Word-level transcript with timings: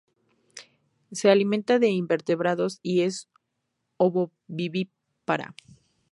Se 1.11 1.29
alimenta 1.29 1.77
de 1.77 1.89
invertebrados 1.91 2.79
y 2.81 3.01
es 3.01 3.29
ovovivípara. 3.97 5.53